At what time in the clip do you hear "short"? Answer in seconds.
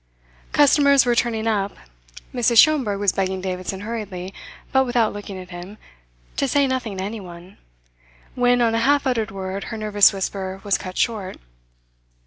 10.97-11.37